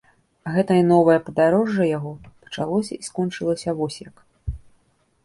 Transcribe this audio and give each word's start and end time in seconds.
Гэтае 0.53 0.77
новае 0.91 1.17
падарожжа 1.27 1.85
яго 1.97 2.13
пачалося 2.45 2.93
і 2.97 3.03
скончылася 3.09 3.69
вось 3.81 3.99
як. 4.07 4.15